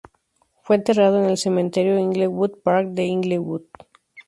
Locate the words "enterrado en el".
0.77-1.37